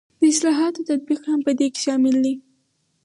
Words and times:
د 0.19 0.21
اصلاحاتو 0.33 0.87
تطبیق 0.89 1.21
هم 1.29 1.39
په 1.47 1.51
دې 1.57 1.67
کې 1.73 1.79
شامل 1.85 2.15
دی. 2.25 2.35